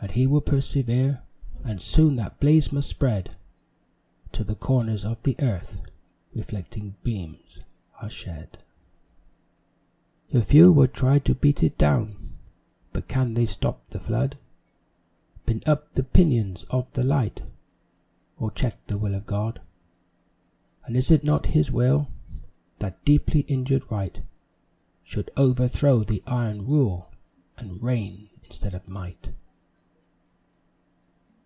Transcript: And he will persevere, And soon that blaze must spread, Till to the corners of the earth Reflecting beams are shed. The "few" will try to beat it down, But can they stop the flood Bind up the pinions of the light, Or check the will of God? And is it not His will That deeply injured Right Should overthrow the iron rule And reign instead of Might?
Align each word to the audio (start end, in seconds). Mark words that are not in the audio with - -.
And 0.00 0.12
he 0.12 0.28
will 0.28 0.40
persevere, 0.40 1.22
And 1.64 1.82
soon 1.82 2.14
that 2.14 2.38
blaze 2.38 2.72
must 2.72 2.88
spread, 2.88 3.30
Till 4.32 4.44
to 4.44 4.44
the 4.44 4.54
corners 4.54 5.04
of 5.04 5.20
the 5.24 5.34
earth 5.40 5.82
Reflecting 6.32 6.94
beams 7.02 7.60
are 8.00 8.08
shed. 8.08 8.58
The 10.28 10.40
"few" 10.44 10.70
will 10.72 10.86
try 10.86 11.18
to 11.18 11.34
beat 11.34 11.64
it 11.64 11.76
down, 11.76 12.36
But 12.92 13.08
can 13.08 13.34
they 13.34 13.44
stop 13.44 13.90
the 13.90 13.98
flood 13.98 14.38
Bind 15.46 15.68
up 15.68 15.92
the 15.94 16.04
pinions 16.04 16.62
of 16.70 16.92
the 16.92 17.02
light, 17.04 17.42
Or 18.38 18.52
check 18.52 18.82
the 18.84 18.98
will 18.98 19.16
of 19.16 19.26
God? 19.26 19.60
And 20.84 20.96
is 20.96 21.10
it 21.10 21.24
not 21.24 21.46
His 21.46 21.72
will 21.72 22.06
That 22.78 23.04
deeply 23.04 23.40
injured 23.42 23.90
Right 23.90 24.22
Should 25.02 25.32
overthrow 25.36 25.98
the 25.98 26.22
iron 26.24 26.66
rule 26.66 27.10
And 27.56 27.82
reign 27.82 28.30
instead 28.44 28.74
of 28.74 28.88
Might? 28.88 29.32